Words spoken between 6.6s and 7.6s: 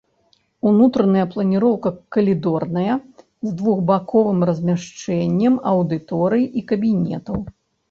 і кабінетаў.